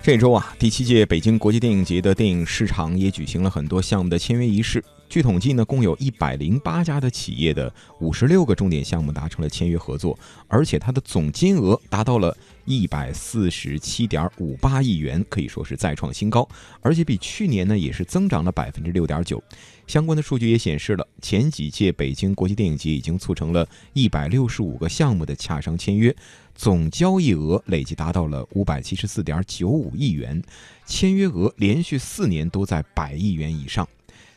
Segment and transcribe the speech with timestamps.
[0.00, 4.82] 这周啊，第七届北京国际电影节的电影市场也举行了很多项目的签约仪式。
[5.08, 12.36] 据统计呢，共有一百零八家的企业的五十六个重点项目达成了签约合作，而且它的总金额达到了
[12.66, 16.46] 一百四十七点五八亿元，可以说是再创新高，
[16.82, 19.42] 而且比去年呢也是增长了百分之六点九。
[19.86, 26.14] 相关的数据也显示了，前几届北京国际电影节已经促成了一百六十五个项目的洽商签约。
[26.54, 30.42] 总交易额累计达到了五百七十四点九五亿元，
[30.84, 33.88] 签约额连续四年都在百亿元以上。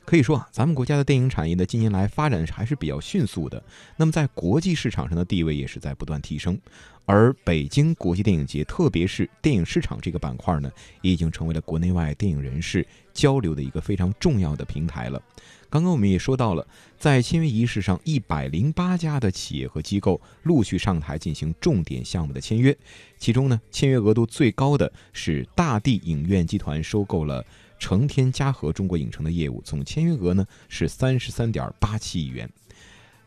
[0.05, 3.63] 可以说啊，咱们国家的电影产业呢，近年来发展还是比较迅速的。
[3.97, 6.59] 那么在国际市场上的地位也是在不断提升。
[7.05, 15.21] 而北京国际电影节，特别是电影市场这个板块呢，已经成为了国内外电影人士交流的一个非常重要的平台了。
[15.69, 16.67] 刚刚我们也说到了，
[16.99, 22.77] 在签约仪式上，一百零八家的企业和机构陆续上台进行重点项目的签约。
[23.17, 27.45] 其中呢，签约额度最高的是大地影院集团收购了
[27.81, 32.47] 成天嘉禾中国影城的业务，总签约额呢是三十三点八七亿元。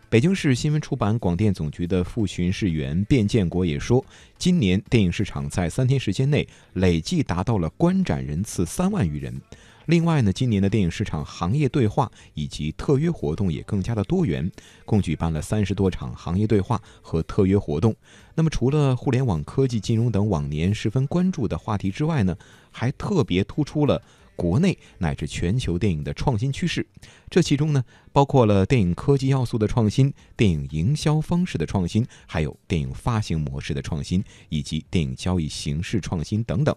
[0.08, 4.02] 北京市新闻出版广电总局的副巡视员卞建国也说，
[4.38, 9.38] 今年电影市场在三天时间内累计达到了观展人次三万余人。
[9.86, 14.48] 另外呢，今年的电影市场行业对话以及特约活动也更加的多元，
[14.84, 17.94] 共举办了三十多场行业对话和特约活动。
[18.36, 22.34] 那么，除了互联网、科技、金融等往年十分关注的话题之外呢，
[22.70, 24.00] 还特别突出了
[24.36, 26.86] 国内乃至全球电影的创新趋势。
[27.30, 36.74] 这其中呢，包括了电影科技要素的创新、电影营销方式的创新，还有电影发行模式的创新，以及电影交易形式创新等等。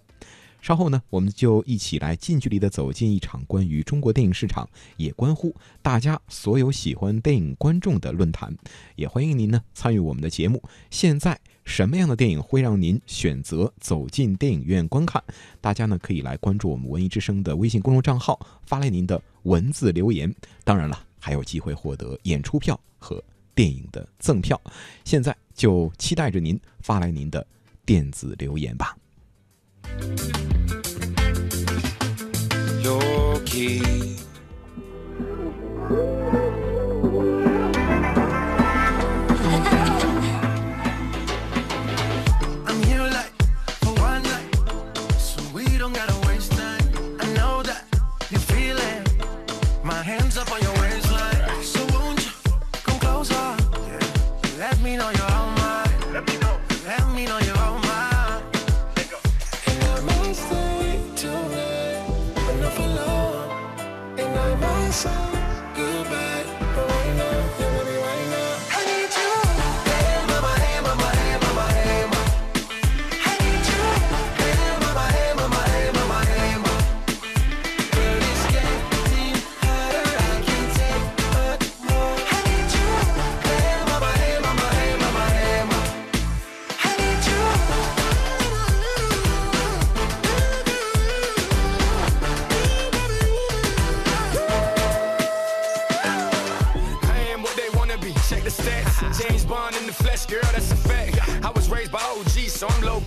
[0.68, 8.54] 稍后呢，我们就一起来近距离的走进一场关于中国电影市场，也关乎大家所有喜欢电影观众的论坛。
[8.98, 10.62] 也欢迎您呢参与我们的节目。
[10.92, 15.24] 现在什么样的电影会让您选择走进电影院观看？
[15.62, 20.30] 大家呢可以来关注我们文艺之声的微信公众账号，发来您的文字留言。
[20.66, 23.24] 当然了，还有机会获得演出票和
[23.56, 24.62] 电影的赠票。
[25.06, 27.48] 现在就期待着您发来您的
[27.86, 28.98] 电子留言吧。
[32.88, 34.16] door key.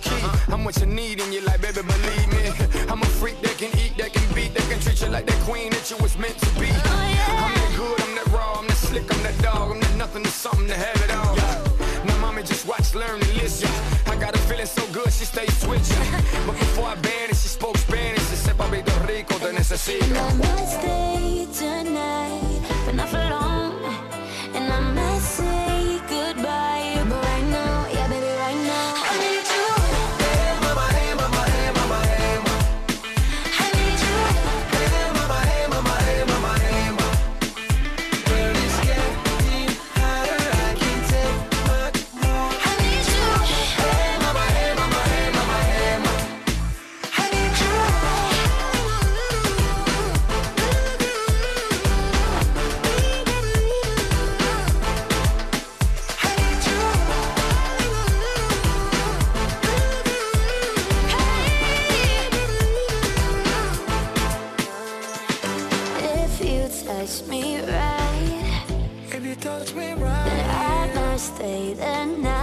[0.01, 0.23] Key.
[0.51, 2.43] I'm what you need, and you like, baby, believe me.
[2.89, 5.39] I'm a freak that can eat, that can beat, that can treat you like that
[5.47, 6.67] queen that you was meant to be.
[6.69, 9.95] Oh, I'm that good, I'm that raw, I'm that slick, I'm that dog, I'm that
[9.97, 11.35] nothing to something to have it all.
[12.05, 13.69] Now, mommy, just watch, learn, and listen.
[14.07, 16.11] I got a feeling so good, she stays switching.
[16.45, 16.95] But before I
[67.11, 68.63] touch me right.
[69.11, 70.25] If you touch me right.
[70.25, 72.40] Then I might stay the night.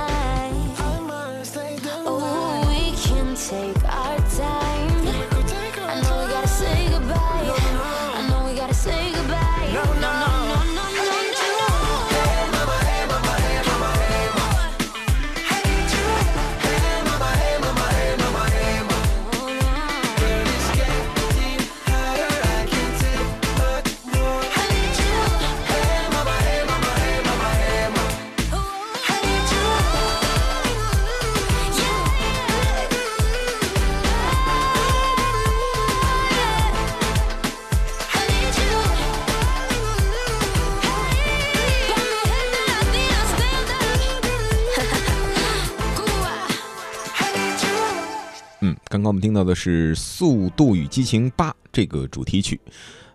[49.09, 52.61] 我们听到的是《速度与激情八》这个主题曲。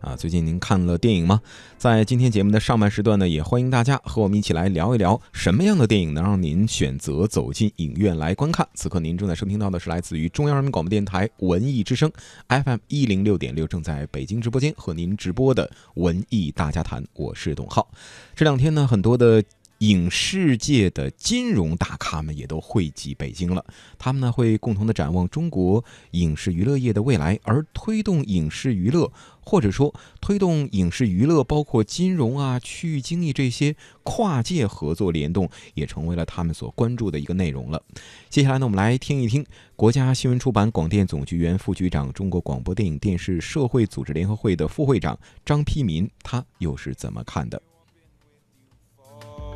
[0.02, 1.40] 啊，最近您看了电影吗？
[1.78, 8.68] 在今天节目的上半时段呢，也欢迎大家和我们一起来聊一聊什么样的电影能让您选择走进影院来观看。
[8.74, 12.12] 此刻您正在收听到的是来自于中央人民广播电台文艺之声
[12.50, 17.88] FM 一零六点六，正在北京直播间和您直播的文艺大家谈，我是董浩。
[18.36, 19.44] 这两天呢，很多的。
[19.84, 23.66] 影视界的金融大咖们也都汇集北京了，
[24.00, 37.84] 他们呢会共同的展望中国影视娱乐业的未来，而推动影视娱乐，或者说推动影视娱乐，包括金融啊、区域经济这些跨界合作联动，也成为了他们所关注的一个内容了。
[38.30, 39.46] 接下来呢，我们来听一听
[39.76, 47.62] 国家新闻出版广电总局原副局长、中国广播电影电视社会组织联合会的副会长张丕民，他又是怎么看的？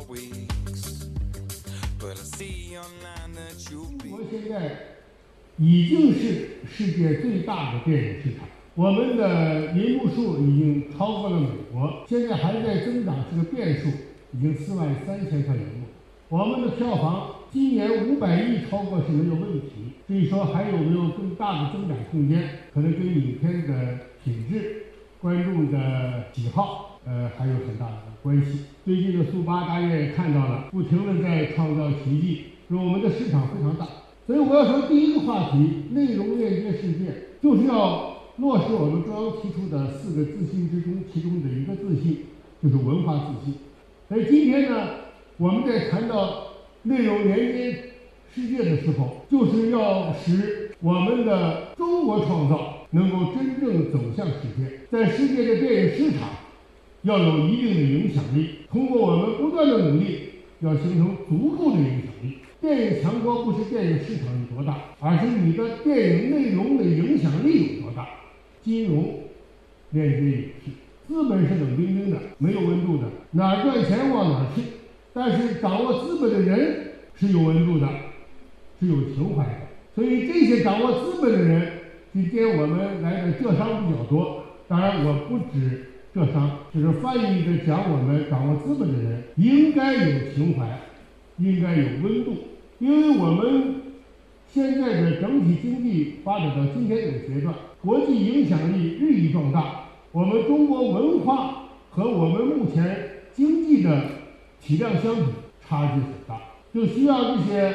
[0.08, 0.16] We
[3.68, 4.78] 中国现在
[5.58, 13.88] 已经是世界最大的电影市场，我们的银幕数已经超过了美国，现在还在增长，是个变数，
[14.32, 15.86] 已经四万三千块银幕。
[16.30, 24.86] 我们的票房今年五百亿超过是没有问题，至于说还有没有更大的增长空间，可能跟影片的品质、
[25.20, 28.66] 观众的喜好，呃，还有很大的关系。
[28.84, 33.86] 最近的速八大家也看到了，不停的在创造奇迹，说我们的市场非常大。
[34.26, 37.06] 所以我要说，第一个话题，内容链接世界，
[37.42, 42.18] 就是要落实我们中央提出的四个自信之中，其中的一个自信，
[42.62, 43.54] 就是文化自信。
[44.06, 44.88] 所以今天呢，
[45.38, 46.48] 我们在谈到
[46.82, 47.84] 内容连接
[48.34, 56.28] 世界的时候，就是要使我们的中国创造能够真正走向世界，在世界的电影市场
[57.08, 58.50] 要有一定的影响力。
[58.70, 60.28] 通过我们不断的努力，
[60.60, 62.36] 要形成足够的影响力。
[62.60, 68.06] 电影强国不是电影市场有多大，而是你的电影内容的影响力有多大。
[68.62, 69.20] 金融
[69.90, 70.70] 链接影视，
[71.06, 74.60] 资本是冷冰冰的，没有温度的，哪赚钱往哪去。
[75.14, 77.88] 但是掌握资本的人是有温度的，
[78.78, 79.60] 是有情怀的。
[79.94, 81.72] 所以这些掌握资本的人，
[82.12, 84.44] 今天我们来的浙商比较多。
[84.68, 90.66] 当然，我不指浙商，就是翻译着讲，我们掌握资本的人应该有情怀。
[91.40, 92.32] 应该有温度，
[92.80, 93.74] 因为我们
[94.52, 104.02] 现在的整体经济发展到今天这个阶段，国际影响力日益壮大，我们中国文化和我们目前经济的
[104.60, 105.22] 体量相比
[105.64, 106.40] 差距很大，
[106.74, 107.72] 就需要这些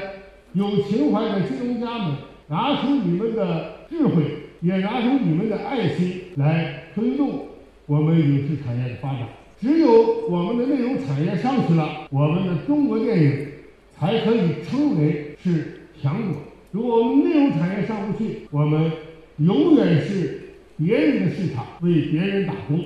[0.51, 2.17] 有情怀的金融家们
[2.49, 4.23] 拿出你们的智慧，
[4.59, 7.45] 也拿出你们的爱心来推动
[7.85, 9.27] 我们影视产业的发展。
[9.59, 13.47] 只有我们的内容产业上去了，我们的中国电影。
[13.95, 16.41] 才可以称为是强国。
[16.71, 18.91] 如果我们内容产业上不去，我们
[19.37, 22.83] 永远是别人的市场，为别人打工。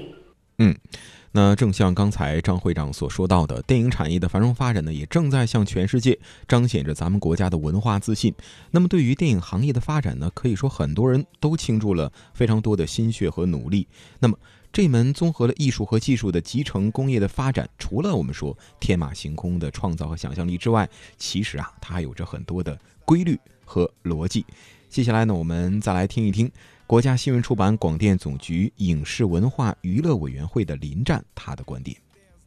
[0.60, 0.76] 嗯，
[1.32, 8.32] 那正像刚才张会长所说到的，电影产业的繁荣发展呢，也正在向全世界彰显着咱们国家的文化自信。
[8.70, 13.88] 那么，对于电影行业的发展呢，可以说很多人都倾注了非常多的心血和努力。
[14.20, 14.38] 那么，
[14.72, 24.46] 这门综合了艺术和技术的集成工业的发展，除了我们说天马行空的创造和想象力之外，其实啊，它还有着很多的规律和逻辑。
[24.88, 26.52] 接下来呢，我们再来听一听
[26.86, 31.98] 国家新闻出版广电总局影视文化娱乐委员会的林战他的观点。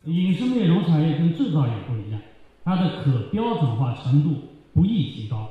[0.05, 2.21] 影视内容产业跟制造业不一样，
[2.65, 4.37] 它的可标准化程度
[4.73, 5.49] 不易提高。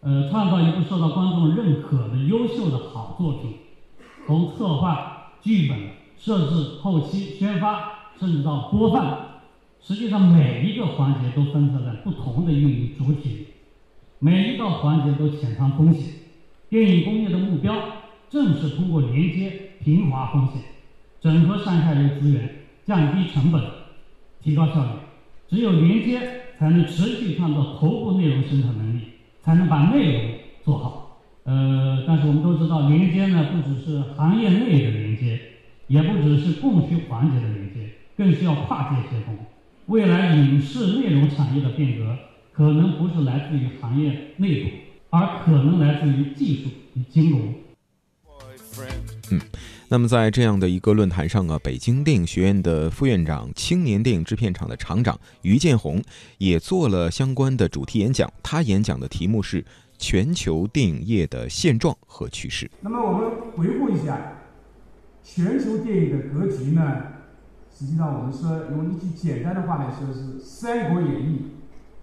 [0.00, 3.54] 呃，创造一部受到观众认可的优秀的好作品，
[4.26, 5.13] 从策划。
[5.44, 5.78] 剧本
[6.18, 9.42] 设置、后期宣发，甚至到播放，
[9.82, 13.48] 实际上每一个环节都分散在不同的运营主体，
[14.18, 16.14] 每一个环节都潜藏风险。
[16.70, 17.76] 电影工业的目标
[18.30, 19.52] 正是通过连接
[19.84, 20.62] 平滑风险，
[21.20, 23.62] 整合上下游资源，降低成本，
[24.42, 24.90] 提高效率。
[25.46, 26.20] 只有连接，
[26.58, 29.02] 才能持续创造头部内容生产能力，
[29.42, 31.03] 才能把内容做好。
[31.44, 35.38] 呃，但是我们都知道，连接呢不只是行业内的连接，
[35.88, 39.36] 也不只是供需环节的连接，更需要跨界协同。
[39.86, 42.16] 未来影视内容产业的变革，
[42.50, 44.70] 可能不是来自于行业内部，
[45.10, 47.54] 而可能来自于技术与金融。
[49.30, 49.38] 嗯，
[49.90, 56.02] 那么在这样的一个论坛上啊，北京电影学院的副院长、青年电影制片厂的厂长于建红
[56.38, 58.32] 也做了相关的主题演讲。
[58.42, 59.62] 他演讲的题目是。
[59.98, 62.70] 全球电影业的现状和趋势。
[62.80, 64.32] 那么我们回顾一下
[65.22, 67.02] 全球电影的格局呢？
[67.76, 71.38] 实际上，我们说用一句简单的话来说是《三国演义》。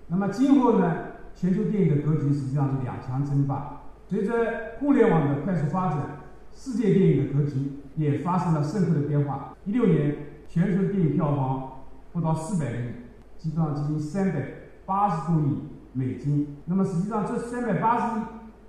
[0.08, 0.98] 那么今后呢，
[1.34, 3.82] 全球电影的格局实际上是两强争霸。
[4.10, 6.20] 随着互联网的快速发展，
[6.54, 9.56] 世界电影的格局也发生了深刻的变化。
[9.64, 10.18] 一六年，
[10.50, 12.90] 全球电影票房不到四百亿，
[13.38, 14.46] 基本上接近三百
[14.86, 15.58] 八十多亿
[15.94, 16.58] 美金。
[16.66, 18.24] 那么实际上，这三百八十亿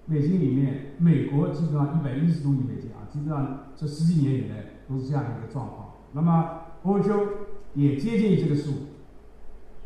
[0.06, 5.90] 美金里面，美国基本上一百一十多亿美金啊，基本上这十几年以来都是这样的一个状况。
[6.12, 7.26] 那么欧洲
[7.74, 8.72] 也接近于这个数，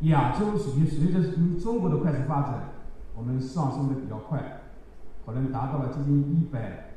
[0.01, 2.73] 亚洲属于随着因为中国的快速发展，
[3.15, 4.63] 我们上升的比较快，
[5.25, 6.95] 可能达到了接近一百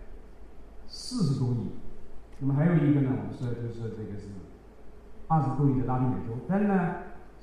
[0.88, 1.72] 四十多亿。
[2.39, 4.29] 那么还有一个呢，我们说就是这个是
[5.27, 6.34] 二十多亿的拉丁美洲。
[6.48, 6.96] 但是呢，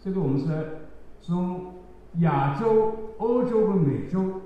[0.02, 0.56] 这个我们说
[1.20, 1.75] 从
[2.20, 4.40] 亚洲、欧洲和美洲，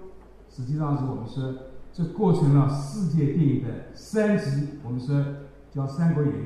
[0.49, 1.55] 实际上是我们说
[1.93, 5.25] 这构成了世界电影的三级，我们说
[5.71, 6.37] 叫《三国演义》。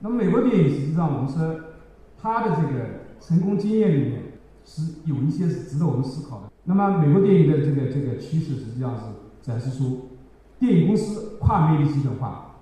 [0.00, 1.56] 那么美国电影实际上我们说
[2.20, 2.84] 它的这个
[3.20, 4.22] 成功经验里面
[4.64, 6.50] 是有一些是值得我们思考的。
[6.64, 9.02] 那么美国电影的这个这个趋势实际上是
[9.40, 10.10] 展示出
[10.58, 12.56] 电影公司跨媒体集团化。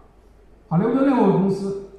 [0.68, 1.90] 好莱坞的任何公司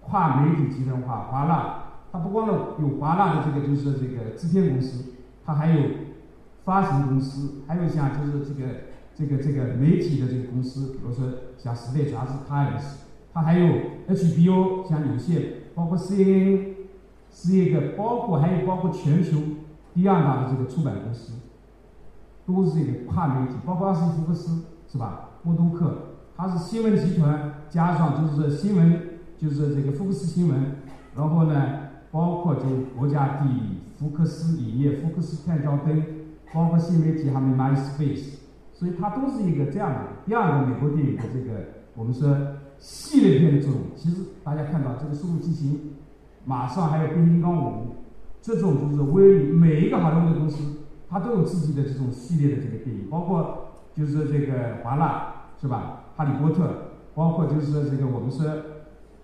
[0.00, 5.12] 跨媒体集团化，华纳它不光呢有华纳的这个就是这个制片公司，
[5.46, 5.82] 它还有
[6.64, 8.66] 发行公司，还有像就是这个
[9.14, 11.26] 这个这个媒体的这个公司，比如说
[11.56, 12.96] 像时代杂志，它也是。
[13.32, 13.66] 它还有
[14.08, 15.42] HBO，像有线，
[15.74, 16.68] 包括 CNN，
[17.30, 19.36] 是一个包括还有包括全球
[19.92, 21.34] 第二大的这个出版公司，
[22.46, 25.32] 都是这个跨媒体，包括阿斯福克斯是吧？
[25.42, 25.98] 默多克，
[26.34, 30.76] 它是新闻集团加上就是说新闻，就是这个福克斯新闻，
[31.14, 32.62] 然后呢，包括就
[32.96, 36.02] 国家地理、福克斯影业、福克斯探照灯，
[36.52, 38.36] 包括新媒体还有 MySpace，
[38.72, 40.00] 所以它都是一个这样的。
[40.24, 41.60] 第二个美国电影的这个
[41.94, 42.36] 我们说。
[42.78, 45.72] 系列片的这种，其实大家看到这个《速度激情》，
[46.44, 47.70] 马上还有《变形金刚五》，
[48.42, 56.04] 这种就是威力，每一个好莱坞的公司，它都有自己的这种系列的这个电影，包括就是这个华纳是吧？
[56.18, 56.64] 《哈利波特》，
[57.14, 58.44] 包括就是这个我们说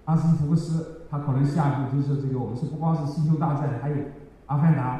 [0.07, 3.97] 阿斯福克斯，他可能下一步就是这个我们说不光是《星球大战》，还有
[4.47, 4.97] 《阿凡达》，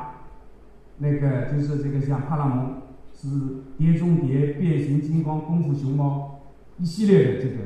[0.99, 2.83] 那个就是这个像帕拉蒙
[3.15, 3.29] 是
[3.77, 6.41] 《碟中谍》《变形金刚》《功夫熊猫》
[6.83, 7.57] 一系列的这个。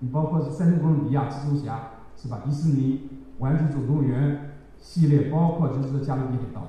[0.00, 1.90] 你包括是《三星哥伦比亚》《蜘蛛侠》
[2.22, 2.42] 是吧？
[2.44, 3.08] 迪士尼
[3.42, 4.36] 《玩具总动员》
[4.78, 6.60] 系列，包括就是《加勒比海盗》。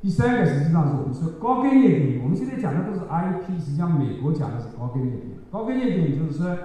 [0.00, 5.36] 第三个实际上是我们说高概念电影，我们现在讲的都是 IP，实际上美国讲的是高概念电影。
[5.50, 6.56] 高概念电影就是说，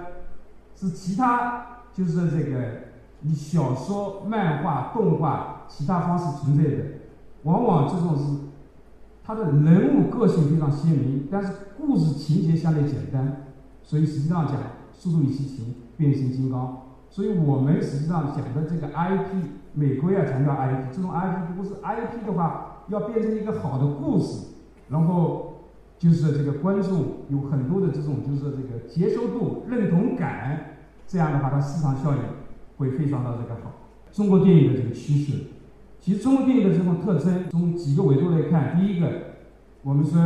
[0.74, 2.70] 是其他就是这个
[3.22, 6.84] 以小说、漫画、动画其他方式存在的，
[7.44, 8.24] 往往这种是
[9.22, 13.44] 它的人物个性非常鲜明，但是故事情节相对简单，
[13.82, 14.56] 所以实际上讲。
[15.00, 16.76] 速度与激情、变形金刚，
[17.08, 19.28] 所以我们实际上讲的这个 IP，
[19.72, 24.46] 美国要强调 IP，这种 IP 如果是 IP 的话，要变成一个好的故事，
[24.88, 25.54] 然后
[26.00, 32.18] 就是这个观众有很多的这种就是这个接受度、认同感，这样的话它市场效应
[32.76, 33.70] 会非常的这个好。
[34.10, 35.44] 中国电影的这个趋势，
[36.00, 39.08] 其实中国电影的这种特征，从几个维度来看，第一个，
[39.82, 40.20] 我们说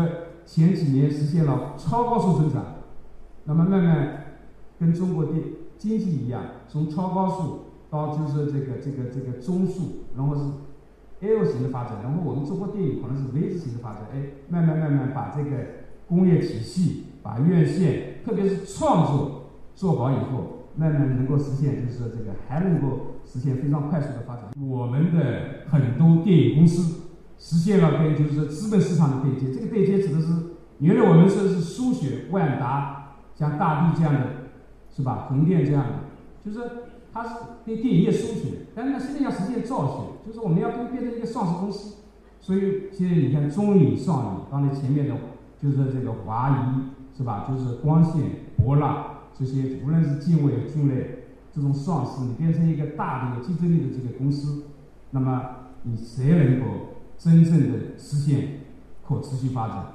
[0.44, 2.64] 前几年实现了超高速增长，
[3.44, 4.18] 那么慢慢。
[4.80, 5.30] 跟中国的
[5.78, 10.40] 经济一样，从超高速到就是这个这个这个中速，然后是
[11.20, 15.56] L 型的发展，然后我们中国电影可能是 V 字形的发展，哎，慢慢慢慢把这个
[16.08, 24.44] 工业体系、把院线，特别是创作做好以后，慢慢能够实现，就是说这个还能够实现非常快速的发展。
[24.60, 27.04] 我们的很多电影公司
[27.38, 30.28] 实现了跟就是资本市场的对接，这个对接指的是
[30.80, 34.20] 原来我们说是输血万达，像大地这样的。
[34.94, 35.24] 是吧？
[35.26, 35.92] 横店这样的，
[36.44, 36.70] 就是
[37.14, 37.30] 它是
[37.64, 41.96] 对电影业输血，但是呢，现在要实现造血，就是我们要变变成一个上市公司。
[42.42, 45.14] 所以现在你看中影、上影，刚才前面的，
[45.58, 47.46] 就是这个华谊，是吧？
[47.48, 48.22] 就是光线、
[48.58, 51.21] 博纳这些，无论是境外、境内
[51.54, 54.64] 这种上市，你变成一个大的有竞争力的这个公司，
[55.10, 55.44] 那么
[55.82, 56.66] 你谁能够
[57.18, 58.60] 真正的实现
[59.06, 59.86] 可持续发展？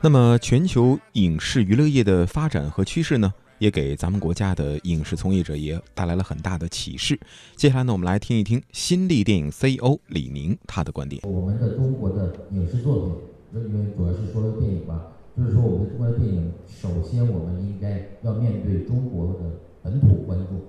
[0.00, 7.20] 那么，全球影视娱乐业的发展和趋势呢，也给咱们国家的影视从业者也带来了很大的启示。
[7.54, 11.20] 接下来呢，我们来听一听新力电影 CEO 李宁他的观点。
[11.26, 13.20] 我们的中国的影视作
[13.52, 15.02] 品，因为主要是说电影吧，
[15.36, 19.40] 就是说我们中国的电影，首先我们应该要面对中国的
[19.82, 20.60] 本土观众。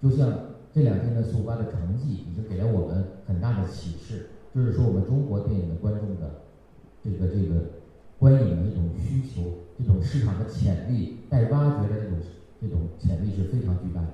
[0.00, 0.32] 就像
[0.72, 6.42] 这两天的速八的成绩，已经给了我们很大的启示，就是说我们中国电影的观众的
[7.02, 7.76] 这个这个。
[8.18, 9.42] 观影的这种需求，
[9.78, 12.18] 这种市场的潜力待挖掘的这种
[12.58, 14.08] 这种潜力是非常巨大的。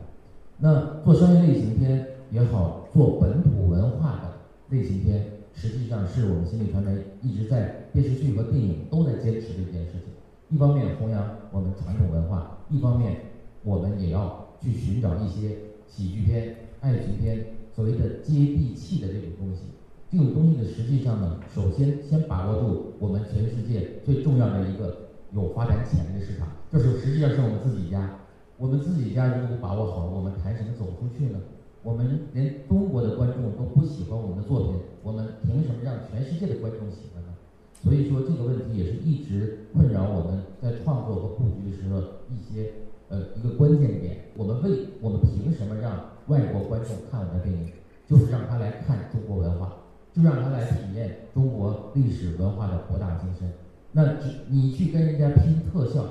[0.58, 5.24] 那做商业类型片也好，做本土文化的类型片
[5.54, 10.12] 实际上是我们新力传媒一直在电视剧和电影都在坚持的一件事情。
[10.48, 13.16] 一方面弘扬我们传统文化，一方面
[13.62, 15.56] 我们也要去寻找一些
[15.86, 19.62] 喜剧片、爱情片，所谓的接地气的这种东西。
[20.10, 28.18] 这种东西呢，实际上呢，首先先把握住我们全世界最重要的一个有发展潜力的市场，这是实际上是我们自己家。
[28.58, 31.38] 我们自己家如果把握好，我们谈什么走出去呢？
[31.82, 37.28] 我们连中国的观众都不喜欢我们的作品，我们凭什么让全世界的观众喜欢呢？
[37.82, 42.70] 所以说这个问题也是一直困扰我们在创作和布局的时候一些
[43.08, 44.18] 呃一个关键点。
[44.36, 47.72] 我们为我们凭什么让外国观众看我们的电影？
[48.08, 49.72] 就是让他来看中国文化，
[50.12, 53.50] 就让他来体验中国历史文化的博大精深。
[53.90, 56.04] 那你去跟人家拼特效，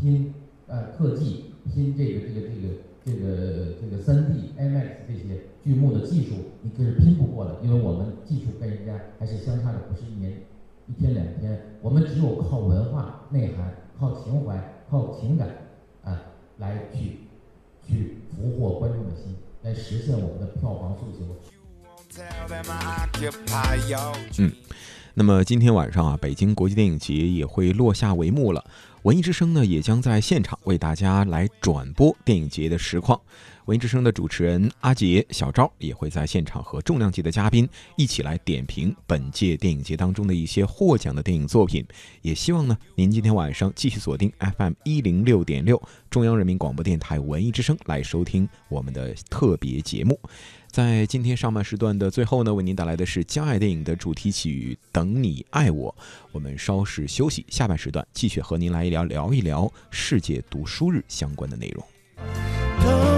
[0.00, 0.32] 拼
[0.66, 1.44] 呃特技。
[1.74, 2.68] 拼这个这个这个
[3.04, 10.32] 这个这个三 D IMAX 这些剧目的技术，你可是拼不过的，因为我们技术跟人家还是相差的不是一年
[10.86, 15.48] 一天两天，我们只有靠文化内涵、靠情怀、靠情感
[16.04, 16.20] 啊，
[16.58, 17.18] 来去
[17.86, 21.24] 去俘获观众的心，来实现我们的票房诉求。
[24.38, 24.52] 嗯，
[25.14, 28.64] 那么今天晚上啊，北京国际电影节也会落下帷幕了。
[29.02, 33.20] 文艺之声呢，也将在现场为大家来转播电影节的实况。
[33.68, 41.86] 文艺之声的主持人阿杰、小昭也会在现场和重量级的嘉宾一起来点评本届电影节当中的一些获奖的电影作品。
[42.22, 50.18] 也希望呢，您今天晚上继续锁定 FM 一零六点六中央人民广播电台文艺之声来收听我们的特别节目。
[50.68, 55.94] 在今天上半时段的最后呢，为您带来的是《将爱》电影的主题曲《等你爱我》。
[56.32, 63.17] 我们稍事休息，下半时段继续和您来一聊聊一聊世界读书日相关的内容。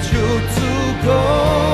[0.00, 0.18] 就
[0.54, 0.60] 足
[1.06, 1.65] 够。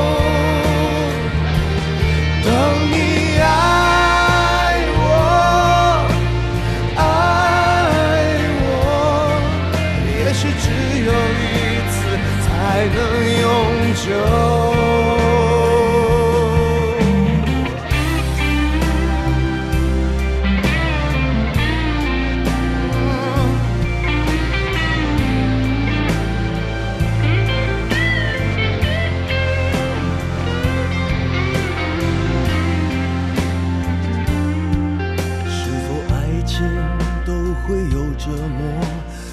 [38.23, 38.63] 折磨？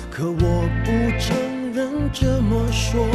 [0.09, 0.87] 可我不
[1.19, 3.05] 承认这么说，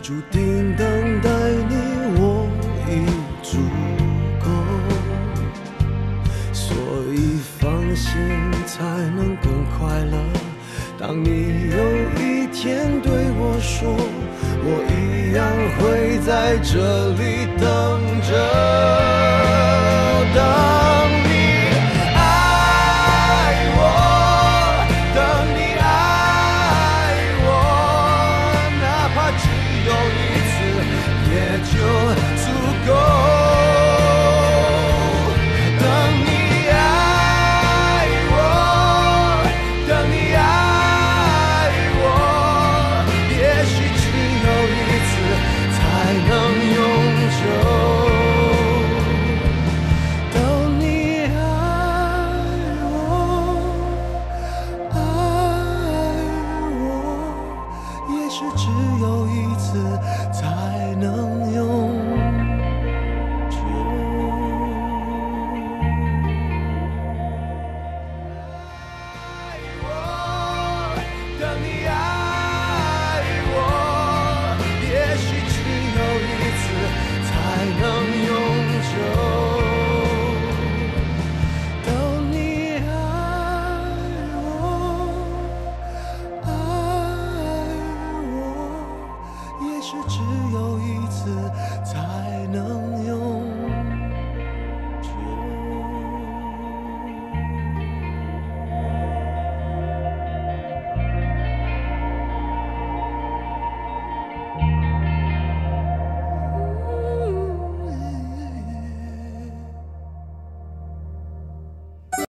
[0.00, 1.28] 注定等待
[1.68, 1.74] 你
[2.16, 2.48] 我
[2.88, 3.04] 已
[3.42, 3.58] 足
[4.42, 4.46] 够，
[6.54, 6.74] 所
[7.12, 8.10] 以放心
[8.64, 8.82] 才
[9.14, 10.16] 能更快乐。
[10.98, 11.76] 当你有
[12.18, 13.94] 一天对我说，
[14.64, 15.38] 我一样
[15.76, 17.20] 会在这里
[17.58, 17.59] 等